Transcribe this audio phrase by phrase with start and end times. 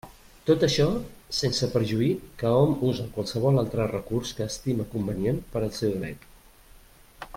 [0.49, 0.85] Tot això
[1.39, 2.07] sense perjuí
[2.41, 6.27] que hom use qualsevol altre recurs que estime convenient per al seu dret.